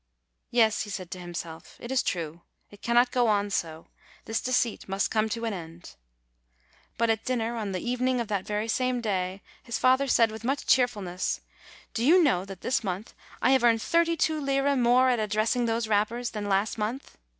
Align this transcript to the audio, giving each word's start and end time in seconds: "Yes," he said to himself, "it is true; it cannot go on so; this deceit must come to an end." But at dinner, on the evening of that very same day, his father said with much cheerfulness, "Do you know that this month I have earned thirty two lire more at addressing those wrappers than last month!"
"Yes," 0.49 0.81
he 0.81 0.89
said 0.89 1.11
to 1.11 1.19
himself, 1.19 1.77
"it 1.79 1.91
is 1.91 2.01
true; 2.01 2.41
it 2.71 2.81
cannot 2.81 3.11
go 3.11 3.27
on 3.27 3.51
so; 3.51 3.85
this 4.25 4.41
deceit 4.41 4.89
must 4.89 5.11
come 5.11 5.29
to 5.29 5.45
an 5.45 5.53
end." 5.53 5.95
But 6.97 7.11
at 7.11 7.23
dinner, 7.23 7.55
on 7.55 7.71
the 7.71 7.87
evening 7.87 8.19
of 8.19 8.27
that 8.27 8.43
very 8.43 8.67
same 8.67 8.99
day, 8.99 9.43
his 9.61 9.77
father 9.77 10.07
said 10.07 10.31
with 10.31 10.43
much 10.43 10.65
cheerfulness, 10.65 11.41
"Do 11.93 12.03
you 12.03 12.23
know 12.23 12.45
that 12.45 12.61
this 12.61 12.83
month 12.83 13.13
I 13.43 13.51
have 13.51 13.63
earned 13.63 13.83
thirty 13.83 14.17
two 14.17 14.41
lire 14.41 14.75
more 14.75 15.11
at 15.11 15.19
addressing 15.19 15.67
those 15.67 15.87
wrappers 15.87 16.31
than 16.31 16.49
last 16.49 16.79
month!" 16.79 17.19